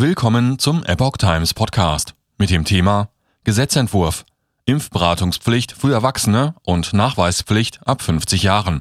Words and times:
Willkommen 0.00 0.58
zum 0.58 0.82
Epoch 0.84 1.18
Times 1.18 1.52
Podcast 1.52 2.14
mit 2.38 2.48
dem 2.48 2.64
Thema 2.64 3.10
Gesetzentwurf 3.44 4.24
Impfberatungspflicht 4.64 5.72
für 5.72 5.92
Erwachsene 5.92 6.54
und 6.62 6.94
Nachweispflicht 6.94 7.86
ab 7.86 8.00
50 8.00 8.42
Jahren. 8.42 8.80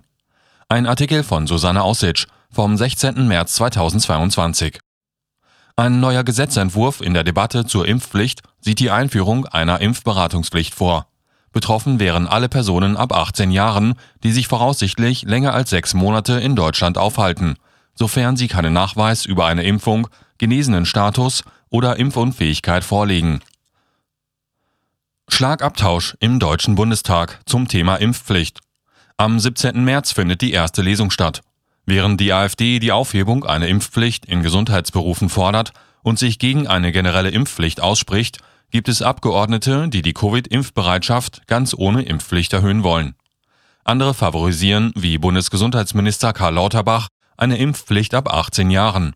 Ein 0.70 0.88
Artikel 0.88 1.24
von 1.24 1.46
Susanne 1.46 1.84
Aussitsch 1.84 2.28
vom 2.50 2.78
16. 2.78 3.28
März 3.28 3.56
2022. 3.56 4.80
Ein 5.76 6.00
neuer 6.00 6.24
Gesetzentwurf 6.24 7.02
in 7.02 7.14
der 7.14 7.26
Debatte 7.26 7.66
zur 7.66 7.86
Impfpflicht 7.86 8.42
sieht 8.62 8.80
die 8.80 8.90
Einführung 8.90 9.46
einer 9.46 9.82
Impfberatungspflicht 9.82 10.74
vor. 10.74 11.08
Betroffen 11.52 12.00
wären 12.00 12.28
alle 12.28 12.48
Personen 12.48 12.96
ab 12.96 13.12
18 13.12 13.52
Jahren, 13.52 13.96
die 14.24 14.32
sich 14.32 14.48
voraussichtlich 14.48 15.24
länger 15.24 15.54
als 15.54 15.70
sechs 15.70 15.94
Monate 15.94 16.40
in 16.40 16.56
Deutschland 16.56 16.98
aufhalten, 16.98 17.58
sofern 17.94 18.38
sie 18.38 18.48
keinen 18.48 18.72
Nachweis 18.72 19.26
über 19.26 19.48
eine 19.48 19.64
Impfung, 19.64 20.08
genesenen 20.40 20.86
Status 20.86 21.44
oder 21.70 21.98
Impfunfähigkeit 21.98 22.84
vorlegen. 22.84 23.42
Schlagabtausch 25.28 26.18
im 26.20 26.40
Deutschen 26.40 26.76
Bundestag 26.76 27.40
zum 27.46 27.68
Thema 27.68 27.98
Impfpflicht. 27.98 28.60
Am 29.18 29.40
17. 29.40 29.84
März 29.84 30.12
findet 30.12 30.42
die 30.42 30.52
erste 30.52 30.82
Lesung 30.82 31.12
statt. 31.12 31.42
Während 31.86 32.20
die 32.20 32.34
AfD 32.34 32.80
die 32.80 32.92
Aufhebung 32.92 33.46
einer 33.46 33.68
Impfpflicht 33.68 34.26
in 34.26 34.42
Gesundheitsberufen 34.44 35.30
fordert 35.30 35.74
und 36.02 36.18
sich 36.18 36.40
gegen 36.40 36.68
eine 36.68 36.92
generelle 36.92 37.30
Impfpflicht 37.30 37.82
ausspricht, 37.82 38.40
gibt 38.72 38.90
es 38.90 39.02
Abgeordnete, 39.02 39.88
die 39.90 40.02
die 40.02 40.14
Covid-Impfbereitschaft 40.14 41.48
ganz 41.48 41.74
ohne 41.76 42.04
Impfpflicht 42.04 42.54
erhöhen 42.54 42.84
wollen. 42.84 43.16
Andere 43.84 44.14
favorisieren, 44.14 44.92
wie 44.96 45.18
Bundesgesundheitsminister 45.18 46.34
Karl 46.34 46.54
Lauterbach, 46.56 47.08
eine 47.38 47.58
Impfpflicht 47.58 48.14
ab 48.14 48.32
18 48.32 48.70
Jahren. 48.70 49.14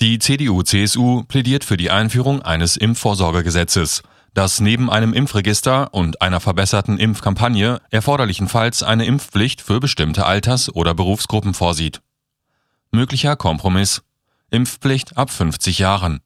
Die 0.00 0.18
CDU-CSU 0.18 1.22
plädiert 1.24 1.64
für 1.64 1.76
die 1.76 1.90
Einführung 1.90 2.42
eines 2.42 2.76
Impfvorsorgegesetzes, 2.76 4.02
das 4.34 4.60
neben 4.60 4.90
einem 4.90 5.12
Impfregister 5.12 5.94
und 5.94 6.20
einer 6.20 6.40
verbesserten 6.40 6.98
Impfkampagne 6.98 7.80
erforderlichenfalls 7.90 8.82
eine 8.82 9.06
Impfpflicht 9.06 9.60
für 9.60 9.78
bestimmte 9.78 10.26
Alters- 10.26 10.74
oder 10.74 10.94
Berufsgruppen 10.94 11.54
vorsieht. 11.54 12.00
Möglicher 12.90 13.36
Kompromiss. 13.36 14.02
Impfpflicht 14.50 15.16
ab 15.16 15.30
50 15.30 15.78
Jahren. 15.78 16.20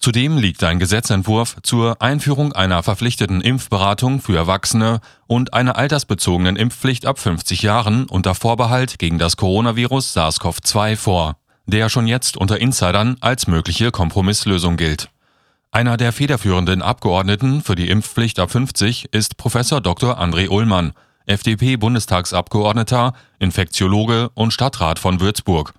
Zudem 0.00 0.36
liegt 0.36 0.64
ein 0.64 0.80
Gesetzentwurf 0.80 1.56
zur 1.62 2.02
Einführung 2.02 2.52
einer 2.52 2.82
verpflichteten 2.82 3.40
Impfberatung 3.40 4.20
für 4.20 4.36
Erwachsene 4.36 5.00
und 5.28 5.54
einer 5.54 5.76
altersbezogenen 5.76 6.56
Impfpflicht 6.56 7.06
ab 7.06 7.20
50 7.20 7.62
Jahren 7.62 8.06
unter 8.06 8.34
Vorbehalt 8.34 8.98
gegen 8.98 9.18
das 9.18 9.36
Coronavirus 9.36 10.16
SARS-CoV-2 10.16 10.96
vor, 10.96 11.36
der 11.66 11.88
schon 11.88 12.06
jetzt 12.06 12.36
unter 12.36 12.60
Insidern 12.60 13.16
als 13.20 13.46
mögliche 13.46 13.90
Kompromisslösung 13.90 14.76
gilt. 14.76 15.10
Einer 15.70 15.96
der 15.96 16.12
federführenden 16.12 16.82
Abgeordneten 16.82 17.62
für 17.62 17.74
die 17.74 17.88
Impfpflicht 17.88 18.38
ab 18.38 18.50
50 18.50 19.12
ist 19.12 19.36
Professor 19.36 19.80
Dr. 19.80 20.20
André 20.20 20.48
Ullmann, 20.48 20.92
FDP-Bundestagsabgeordneter, 21.26 23.14
Infektiologe 23.38 24.30
und 24.34 24.52
Stadtrat 24.52 24.98
von 24.98 25.20
Würzburg. 25.20 25.72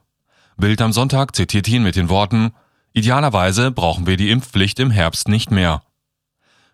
Bild 0.57 0.81
am 0.81 0.93
Sonntag 0.93 1.35
zitiert 1.35 1.67
ihn 1.67 1.83
mit 1.83 1.95
den 1.95 2.09
Worten 2.09 2.53
Idealerweise 2.93 3.71
brauchen 3.71 4.05
wir 4.05 4.17
die 4.17 4.29
Impfpflicht 4.29 4.79
im 4.79 4.91
Herbst 4.91 5.27
nicht 5.27 5.49
mehr. 5.49 5.81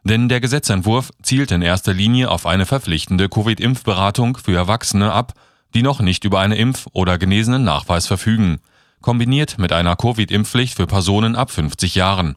Denn 0.04 0.28
der 0.28 0.42
Gesetzentwurf 0.42 1.12
zielt 1.24 1.52
in 1.52 1.62
erster 1.62 1.94
Linie 1.94 2.30
auf 2.30 2.46
eine 2.46 2.66
verpflichtende 2.66 3.30
Covid-Impfberatung 3.30 4.38
für 4.38 4.56
Erwachsene 4.56 5.14
ab, 5.14 5.34
die 5.74 5.82
noch 5.82 6.02
nicht 6.02 6.26
über 6.26 6.42
eine 6.42 6.58
Impf- 6.58 6.88
oder 6.92 7.18
genesenen 7.18 7.64
Nachweis 7.64 8.06
verfügen, 8.06 8.60
kombiniert 9.02 9.58
mit 9.58 9.72
einer 9.74 9.96
Covid-Impfpflicht 9.96 10.76
für 10.76 10.88
Personen 10.88 11.36
ab 11.36 11.52
50 11.52 11.96
Jahren. 11.96 12.36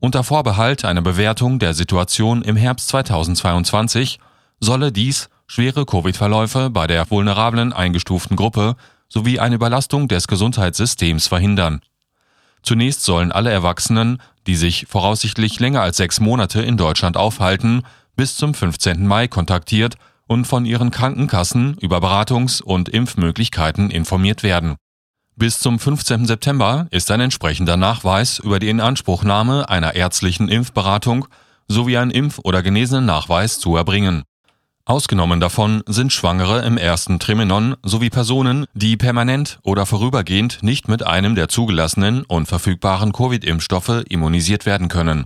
Unter 0.00 0.24
Vorbehalt 0.24 0.84
einer 0.84 1.02
Bewertung 1.02 1.58
der 1.58 1.74
Situation 1.74 2.42
im 2.42 2.56
Herbst 2.56 2.88
2022 2.88 4.18
solle 4.58 4.90
dies 4.90 5.28
schwere 5.46 5.86
Covid-Verläufe 5.86 6.70
bei 6.70 6.86
der 6.86 7.10
vulnerablen 7.10 7.72
eingestuften 7.72 8.36
Gruppe 8.36 8.76
sowie 9.08 9.38
eine 9.38 9.56
Überlastung 9.56 10.08
des 10.08 10.26
Gesundheitssystems 10.26 11.28
verhindern. 11.28 11.82
Zunächst 12.62 13.04
sollen 13.04 13.32
alle 13.32 13.50
Erwachsenen, 13.50 14.22
die 14.46 14.56
sich 14.56 14.86
voraussichtlich 14.88 15.60
länger 15.60 15.82
als 15.82 15.98
sechs 15.98 16.20
Monate 16.20 16.62
in 16.62 16.76
Deutschland 16.76 17.16
aufhalten, 17.16 17.82
bis 18.16 18.36
zum 18.36 18.54
15. 18.54 19.06
Mai 19.06 19.28
kontaktiert 19.28 19.96
und 20.26 20.46
von 20.46 20.64
ihren 20.64 20.90
Krankenkassen 20.90 21.76
über 21.78 21.98
Beratungs- 21.98 22.62
und 22.62 22.88
Impfmöglichkeiten 22.88 23.90
informiert 23.90 24.42
werden. 24.42 24.76
Bis 25.34 25.60
zum 25.60 25.78
15. 25.78 26.26
September 26.26 26.86
ist 26.90 27.10
ein 27.10 27.20
entsprechender 27.20 27.78
Nachweis 27.78 28.38
über 28.38 28.58
die 28.58 28.68
Inanspruchnahme 28.68 29.68
einer 29.68 29.94
ärztlichen 29.94 30.48
Impfberatung 30.48 31.26
sowie 31.68 31.96
ein 31.96 32.10
Impf- 32.10 32.40
oder 32.44 32.62
genesenen 32.62 33.06
Nachweis 33.06 33.58
zu 33.58 33.76
erbringen. 33.76 34.24
Ausgenommen 34.84 35.40
davon 35.40 35.82
sind 35.86 36.12
Schwangere 36.12 36.66
im 36.66 36.76
ersten 36.76 37.18
Trimenon 37.18 37.76
sowie 37.82 38.10
Personen, 38.10 38.66
die 38.74 38.98
permanent 38.98 39.58
oder 39.62 39.86
vorübergehend 39.86 40.62
nicht 40.62 40.88
mit 40.88 41.06
einem 41.06 41.34
der 41.34 41.48
zugelassenen 41.48 42.24
und 42.24 42.46
verfügbaren 42.46 43.12
Covid-Impfstoffe 43.12 44.02
immunisiert 44.08 44.66
werden 44.66 44.88
können. 44.88 45.24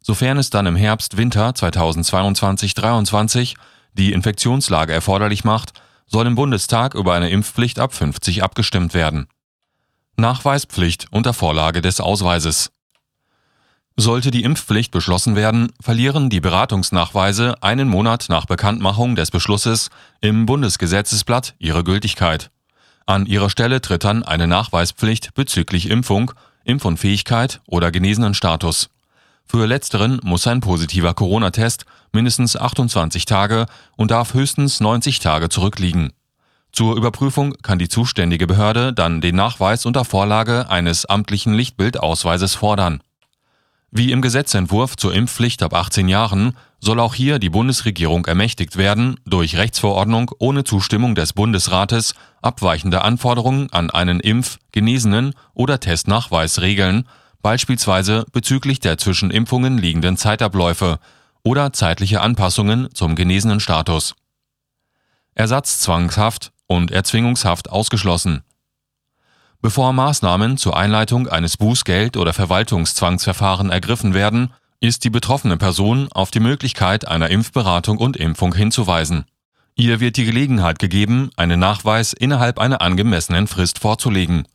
Sofern 0.00 0.36
es 0.36 0.50
dann 0.50 0.66
im 0.66 0.74
Herbst-Winter 0.74 1.50
2022-23 1.50 3.54
die 3.92 4.12
Infektionslage 4.12 4.92
erforderlich 4.92 5.44
macht, 5.44 5.74
soll 6.12 6.26
im 6.26 6.34
Bundestag 6.34 6.94
über 6.94 7.14
eine 7.14 7.30
Impfpflicht 7.30 7.78
ab 7.78 7.94
50 7.94 8.42
abgestimmt 8.42 8.92
werden. 8.92 9.26
Nachweispflicht 10.16 11.06
unter 11.10 11.32
Vorlage 11.32 11.80
des 11.80 12.00
Ausweises. 12.00 12.70
Sollte 13.96 14.30
die 14.30 14.42
Impfpflicht 14.42 14.90
beschlossen 14.90 15.36
werden, 15.36 15.72
verlieren 15.80 16.30
die 16.30 16.40
Beratungsnachweise 16.40 17.62
einen 17.62 17.88
Monat 17.88 18.26
nach 18.28 18.46
Bekanntmachung 18.46 19.16
des 19.16 19.30
Beschlusses 19.30 19.90
im 20.20 20.46
Bundesgesetzesblatt 20.46 21.54
ihre 21.58 21.82
Gültigkeit. 21.82 22.50
An 23.06 23.26
ihrer 23.26 23.50
Stelle 23.50 23.80
tritt 23.80 24.04
dann 24.04 24.22
eine 24.22 24.46
Nachweispflicht 24.46 25.34
bezüglich 25.34 25.90
Impfung, 25.90 26.32
Impfunfähigkeit 26.64 27.60
oder 27.66 27.90
genesenen 27.90 28.34
Status. 28.34 28.90
Für 29.44 29.66
letzteren 29.66 30.20
muss 30.22 30.46
ein 30.46 30.60
positiver 30.60 31.12
Corona-Test 31.14 31.84
mindestens 32.12 32.56
28 32.56 33.24
Tage 33.24 33.66
und 33.96 34.10
darf 34.10 34.34
höchstens 34.34 34.80
90 34.80 35.18
Tage 35.20 35.48
zurückliegen. 35.48 36.12
Zur 36.72 36.96
Überprüfung 36.96 37.54
kann 37.62 37.78
die 37.78 37.88
zuständige 37.88 38.46
Behörde 38.46 38.94
dann 38.94 39.20
den 39.20 39.36
Nachweis 39.36 39.84
unter 39.84 40.04
Vorlage 40.04 40.70
eines 40.70 41.04
amtlichen 41.04 41.52
Lichtbildausweises 41.52 42.54
fordern. 42.54 43.02
Wie 43.90 44.10
im 44.10 44.22
Gesetzentwurf 44.22 44.96
zur 44.96 45.12
Impfpflicht 45.12 45.62
ab 45.62 45.74
18 45.74 46.08
Jahren 46.08 46.56
soll 46.80 46.98
auch 46.98 47.14
hier 47.14 47.38
die 47.38 47.50
Bundesregierung 47.50 48.24
ermächtigt 48.24 48.78
werden, 48.78 49.20
durch 49.26 49.56
Rechtsverordnung 49.56 50.30
ohne 50.38 50.64
Zustimmung 50.64 51.14
des 51.14 51.34
Bundesrates 51.34 52.14
abweichende 52.40 53.02
Anforderungen 53.02 53.70
an 53.70 53.90
einen 53.90 54.20
Impf-, 54.20 54.56
Genesenen 54.72 55.34
oder 55.52 55.78
Testnachweis 55.78 56.62
regeln, 56.62 57.06
beispielsweise 57.42 58.24
bezüglich 58.32 58.80
der 58.80 58.96
zwischen 58.96 59.30
Impfungen 59.30 59.76
liegenden 59.76 60.16
Zeitabläufe 60.16 60.98
oder 61.44 61.72
zeitliche 61.72 62.20
Anpassungen 62.20 62.88
zum 62.94 63.14
genesenen 63.14 63.60
Status. 63.60 64.14
Ersatzzwangshaft 65.34 66.52
und 66.66 66.90
Erzwingungshaft 66.90 67.70
ausgeschlossen. 67.70 68.42
Bevor 69.60 69.92
Maßnahmen 69.92 70.56
zur 70.56 70.76
Einleitung 70.76 71.28
eines 71.28 71.56
Bußgeld- 71.56 72.16
oder 72.16 72.32
Verwaltungszwangsverfahren 72.32 73.70
ergriffen 73.70 74.12
werden, 74.12 74.52
ist 74.80 75.04
die 75.04 75.10
betroffene 75.10 75.56
Person 75.56 76.08
auf 76.10 76.32
die 76.32 76.40
Möglichkeit 76.40 77.06
einer 77.06 77.30
Impfberatung 77.30 77.98
und 77.98 78.16
Impfung 78.16 78.54
hinzuweisen. 78.54 79.24
Ihr 79.76 80.00
wird 80.00 80.16
die 80.16 80.24
Gelegenheit 80.24 80.80
gegeben, 80.80 81.30
einen 81.36 81.60
Nachweis 81.60 82.12
innerhalb 82.12 82.58
einer 82.58 82.82
angemessenen 82.82 83.46
Frist 83.46 83.78
vorzulegen. 83.78 84.46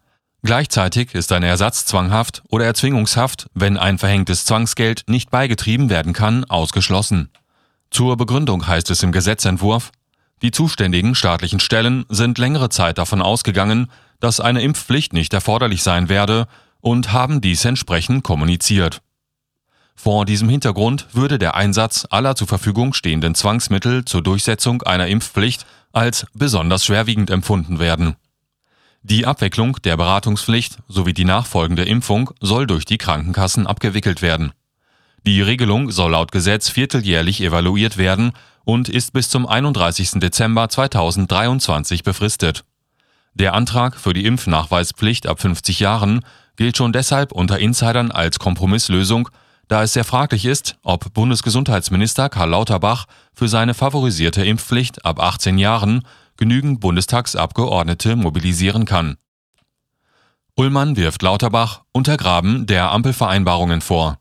Gleichzeitig 0.47 1.13
ist 1.13 1.33
eine 1.33 1.47
Ersatzzwanghaft 1.47 2.41
oder 2.47 2.63
Erzwingungshaft, 2.63 3.47
wenn 3.53 3.75
ein 3.75 3.97
verhängtes 3.97 4.45
Zwangsgeld 4.45 5.03
nicht 5.07 5.29
beigetrieben 5.29 5.89
werden 5.89 6.13
kann, 6.13 6.45
ausgeschlossen. 6.45 7.27
Zur 7.91 8.15
Begründung 8.15 8.65
heißt 8.65 8.89
es 8.89 9.03
im 9.03 9.11
Gesetzentwurf, 9.11 9.91
die 10.41 10.51
zuständigen 10.51 11.15
staatlichen 11.15 11.59
Stellen 11.59 12.05
sind 12.07 12.37
längere 12.37 12.69
Zeit 12.69 12.97
davon 12.97 13.21
ausgegangen, 13.21 13.91
dass 14.21 14.39
eine 14.39 14.61
Impfpflicht 14.61 15.11
nicht 15.11 15.33
erforderlich 15.33 15.83
sein 15.83 16.07
werde 16.07 16.47
und 16.79 17.11
haben 17.11 17.41
dies 17.41 17.65
entsprechend 17.65 18.23
kommuniziert. 18.23 19.01
Vor 19.95 20.23
diesem 20.23 20.47
Hintergrund 20.47 21.07
würde 21.11 21.39
der 21.39 21.55
Einsatz 21.55 22.07
aller 22.09 22.37
zur 22.37 22.47
Verfügung 22.47 22.93
stehenden 22.93 23.35
Zwangsmittel 23.35 24.05
zur 24.05 24.23
Durchsetzung 24.23 24.81
einer 24.83 25.07
Impfpflicht 25.07 25.65
als 25.91 26.25
besonders 26.33 26.85
schwerwiegend 26.85 27.31
empfunden 27.31 27.79
werden. 27.79 28.15
Die 29.09 29.25
Abwicklung 29.25 29.77
der 29.85 29.95
Beratungspflicht 29.95 30.79
sowie 30.89 31.13
die 31.13 31.23
nachfolgende 31.23 31.85
Impfung 31.85 32.31
soll 32.41 32.67
durch 32.67 32.83
die 32.83 32.97
Krankenkassen 32.97 33.65
abgewickelt 33.65 34.21
werden. 34.21 34.51
Die 35.25 35.41
Regelung 35.41 35.91
soll 35.91 36.11
laut 36.11 36.33
Gesetz 36.33 36.67
vierteljährlich 36.67 37.39
evaluiert 37.39 37.97
werden 37.97 38.33
und 38.65 38.89
ist 38.89 39.13
bis 39.13 39.29
zum 39.29 39.47
31. 39.47 40.19
Dezember 40.19 40.67
2023 40.67 42.03
befristet. 42.03 42.65
Der 43.33 43.53
Antrag 43.53 43.95
für 43.95 44.11
die 44.11 44.25
Impfnachweispflicht 44.25 45.25
ab 45.25 45.39
50 45.39 45.79
Jahren 45.79 46.25
gilt 46.57 46.75
schon 46.75 46.91
deshalb 46.91 47.31
unter 47.31 47.59
Insidern 47.59 48.11
als 48.11 48.39
Kompromisslösung, 48.39 49.29
da 49.69 49.83
es 49.83 49.93
sehr 49.93 50.03
fraglich 50.03 50.43
ist, 50.43 50.75
ob 50.83 51.13
Bundesgesundheitsminister 51.13 52.27
Karl 52.27 52.49
Lauterbach 52.49 53.05
für 53.33 53.47
seine 53.47 53.73
favorisierte 53.73 54.43
Impfpflicht 54.43 55.05
ab 55.05 55.21
18 55.21 55.57
Jahren 55.57 56.03
genügend 56.37 56.79
Bundestagsabgeordnete 56.79 58.15
mobilisieren 58.15 58.85
kann. 58.85 59.17
Ullmann 60.55 60.95
wirft 60.95 61.21
Lauterbach 61.21 61.81
Untergraben 61.91 62.65
der 62.65 62.91
Ampelvereinbarungen 62.91 63.81
vor. 63.81 64.17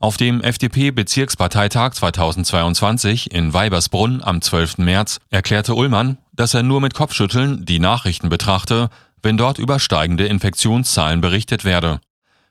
Auf 0.00 0.16
dem 0.16 0.40
FDP-Bezirksparteitag 0.40 1.92
2022 1.94 3.32
in 3.32 3.52
Weibersbrunn 3.52 4.22
am 4.22 4.40
12. 4.40 4.78
März 4.78 5.18
erklärte 5.28 5.74
Ullmann, 5.74 6.18
dass 6.32 6.54
er 6.54 6.62
nur 6.62 6.80
mit 6.80 6.94
Kopfschütteln 6.94 7.64
die 7.64 7.80
Nachrichten 7.80 8.28
betrachte, 8.28 8.90
wenn 9.22 9.36
dort 9.36 9.58
über 9.58 9.80
steigende 9.80 10.26
Infektionszahlen 10.26 11.20
berichtet 11.20 11.64
werde. 11.64 12.00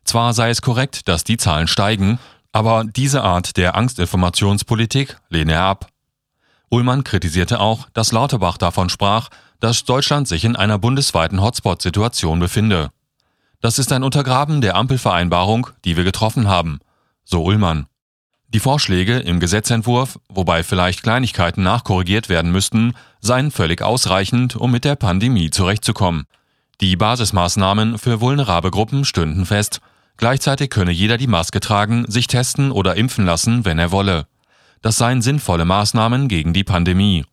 Zwar 0.03 0.33
sei 0.33 0.49
es 0.49 0.61
korrekt, 0.61 1.07
dass 1.07 1.23
die 1.23 1.37
Zahlen 1.37 1.67
steigen, 1.67 2.19
aber 2.51 2.83
diese 2.83 3.23
Art 3.23 3.55
der 3.55 3.75
Angstinformationspolitik 3.75 5.17
lehne 5.29 5.53
er 5.53 5.63
ab. 5.63 5.87
Ullmann 6.69 7.03
kritisierte 7.03 7.59
auch, 7.59 7.87
dass 7.93 8.11
Lauterbach 8.11 8.57
davon 8.57 8.89
sprach, 8.89 9.29
dass 9.59 9.85
Deutschland 9.85 10.27
sich 10.27 10.43
in 10.45 10.55
einer 10.55 10.77
bundesweiten 10.77 11.41
Hotspot-Situation 11.41 12.39
befinde. 12.39 12.89
Das 13.61 13.79
ist 13.79 13.91
ein 13.91 14.03
Untergraben 14.03 14.61
der 14.61 14.75
Ampelvereinbarung, 14.75 15.67
die 15.85 15.97
wir 15.97 16.03
getroffen 16.03 16.47
haben, 16.47 16.79
so 17.23 17.43
Ullmann. 17.43 17.87
Die 18.49 18.59
Vorschläge 18.59 19.17
im 19.19 19.39
Gesetzentwurf, 19.39 20.19
wobei 20.29 20.63
vielleicht 20.63 21.03
Kleinigkeiten 21.03 21.63
nachkorrigiert 21.63 22.29
werden 22.29 22.51
müssten, 22.51 22.93
seien 23.19 23.51
völlig 23.51 23.81
ausreichend, 23.81 24.55
um 24.55 24.71
mit 24.71 24.85
der 24.85 24.95
Pandemie 24.95 25.49
zurechtzukommen. 25.49 26.25
Die 26.79 26.95
Basismaßnahmen 26.95 27.97
für 27.97 28.21
vulnerable 28.21 28.71
Gruppen 28.71 29.03
stünden 29.03 29.45
fest. 29.45 29.81
Gleichzeitig 30.15 30.69
könne 30.69 30.91
jeder 30.91 31.17
die 31.17 31.27
Maske 31.27 31.59
tragen, 31.59 32.05
sich 32.07 32.27
testen 32.27 32.71
oder 32.71 32.95
impfen 32.95 33.25
lassen, 33.25 33.65
wenn 33.65 33.79
er 33.79 33.91
wolle. 33.91 34.27
Das 34.81 34.97
seien 34.97 35.21
sinnvolle 35.21 35.65
Maßnahmen 35.65 36.27
gegen 36.27 36.53
die 36.53 36.63
Pandemie. 36.63 37.25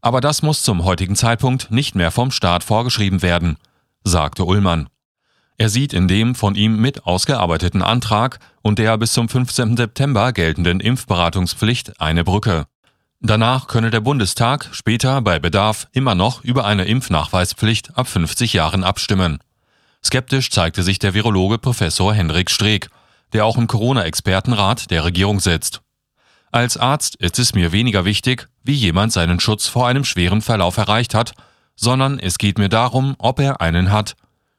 Aber 0.00 0.20
das 0.20 0.42
muss 0.42 0.62
zum 0.62 0.84
heutigen 0.84 1.16
Zeitpunkt 1.16 1.70
nicht 1.70 1.94
mehr 1.94 2.10
vom 2.10 2.30
Staat 2.30 2.64
vorgeschrieben 2.64 3.22
werden, 3.22 3.56
sagte 4.04 4.44
Ullmann. 4.44 4.88
Er 5.56 5.68
sieht 5.68 5.92
in 5.92 6.06
dem 6.06 6.36
von 6.36 6.54
ihm 6.54 6.80
mit 6.80 7.04
ausgearbeiteten 7.04 7.82
Antrag 7.82 8.38
und 8.62 8.78
der 8.78 8.96
bis 8.96 9.12
zum 9.12 9.28
15. 9.28 9.76
September 9.76 10.32
geltenden 10.32 10.78
Impfberatungspflicht 10.78 12.00
eine 12.00 12.22
Brücke. 12.22 12.66
Danach 13.20 13.66
könne 13.66 13.90
der 13.90 14.00
Bundestag 14.00 14.68
später 14.70 15.20
bei 15.20 15.40
Bedarf 15.40 15.88
immer 15.90 16.14
noch 16.14 16.44
über 16.44 16.64
eine 16.64 16.84
Impfnachweispflicht 16.84 17.98
ab 17.98 18.06
50 18.06 18.52
Jahren 18.52 18.84
abstimmen. 18.84 19.40
Skeptisch 20.04 20.50
zeigte 20.52 20.84
sich 20.84 21.00
der 21.00 21.14
Virologe 21.14 21.58
Professor 21.58 22.14
Hendrik 22.14 22.50
Streeck, 22.50 22.88
der 23.32 23.44
auch 23.44 23.58
im 23.58 23.66
Corona-Expertenrat 23.66 24.92
der 24.92 25.04
Regierung 25.04 25.40
sitzt. 25.40 25.82
Als 26.50 26.76
Arzt 26.76 27.16
ist 27.16 27.38
es 27.38 27.54
mir 27.54 27.72
weniger 27.72 28.04
wichtig, 28.04 28.48
wie 28.62 28.74
jemand 28.74 29.12
seinen 29.12 29.40
Schutz 29.40 29.66
vor 29.66 29.86
einem 29.86 30.04
schweren 30.04 30.42
Verlauf 30.42 30.76
erreicht 30.76 31.14
hat, 31.14 31.32
sondern 31.76 32.18
es 32.18 32.38
geht 32.38 32.58
mir 32.58 32.68
darum, 32.68 33.14
ob 33.18 33.38
er 33.40 33.60
einen 33.60 33.92
hat 33.92 34.16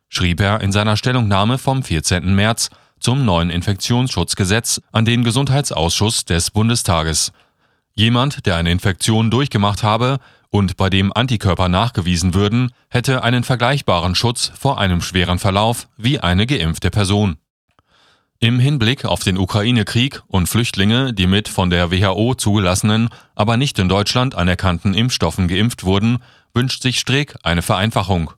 schrieb 0.10 0.42
er 0.42 0.62
in 0.62 0.72
seiner 0.72 0.98
Stellungnahme 0.98 1.58
vom 1.58 1.84
14. 1.84 2.36
März 2.36 2.70
zum 3.00 3.24
neuen 3.24 3.50
Infektionsschutzgesetz 3.50 4.82
an 4.92 5.06
den 5.06 5.24
Gesundheitsausschuss 5.24 6.26
des 6.26 6.52
Bundestages. 6.52 7.32
Jemand, 7.94 8.46
der 8.46 8.56
eine 8.56 8.72
Infektion 8.72 9.32
durchgemacht 9.32 9.84
habe 9.84 10.20
und 10.50 10.76
bei 10.78 10.90
dem 10.90 11.14
Antikörper 11.14 11.70
nachgewiesen 11.70 12.34
würden, 12.34 12.72
hätte 12.90 13.24
einen 13.24 13.44
vergleichbaren 13.44 14.16
Schutz 14.16 14.52
vor 14.60 14.80
einem 14.80 15.02
schweren 15.02 15.40
Verlauf 15.40 15.88
wie 15.96 16.20
eine 16.20 16.48
geimpfte 16.48 16.90
Person. 16.90 17.38
Im 18.42 18.58
Hinblick 18.58 19.04
auf 19.04 19.22
den 19.22 19.38
Ukraine-Krieg 19.38 20.22
und 20.28 20.48
Flüchtlinge, 20.48 21.14
die 21.14 21.28
mit 21.28 21.50
von 21.50 21.70
der 21.70 21.92
WHO 21.92 22.36
zugelassenen, 22.36 23.10
aber 23.36 23.58
nicht 23.58 23.78
in 23.80 23.90
Deutschland 23.90 24.34
anerkannten 24.34 24.94
Impfstoffen 24.94 25.50
geimpft 25.50 25.84
wurden, 25.84 26.20
wünscht 26.54 26.82
sich 26.82 27.02
Streeck 27.02 27.36
eine 27.44 27.62
Vereinfachung. 27.62 28.32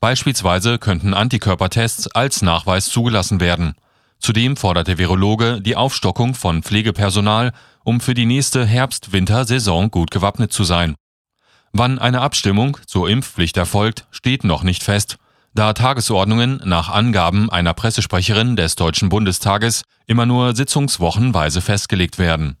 Beispielsweise 0.00 0.78
könnten 0.78 1.14
Antikörpertests 1.14 2.08
als 2.08 2.42
Nachweis 2.42 2.86
zugelassen 2.86 3.38
werden. 3.38 3.76
Zudem 4.18 4.56
fordert 4.56 4.88
der 4.88 4.98
Virologe 4.98 5.60
die 5.60 5.76
Aufstockung 5.76 6.34
von 6.34 6.64
Pflegepersonal, 6.64 7.52
um 7.84 8.00
für 8.00 8.14
die 8.14 8.26
nächste 8.26 8.66
Herbst-Winter-Saison 8.66 9.92
gut 9.92 10.10
gewappnet 10.10 10.52
zu 10.52 10.64
sein. 10.64 10.96
Wann 11.72 12.00
eine 12.00 12.22
Abstimmung 12.22 12.76
zur 12.88 13.08
Impfpflicht 13.08 13.56
erfolgt, 13.56 14.08
steht 14.10 14.42
noch 14.42 14.64
nicht 14.64 14.82
fest, 14.82 15.16
da 15.58 15.72
Tagesordnungen 15.72 16.60
nach 16.64 16.88
Angaben 16.88 17.50
einer 17.50 17.74
Pressesprecherin 17.74 18.54
des 18.54 18.76
Deutschen 18.76 19.08
Bundestages 19.08 19.82
immer 20.06 20.24
nur 20.24 20.54
sitzungswochenweise 20.54 21.60
festgelegt 21.60 22.20
werden 22.20 22.56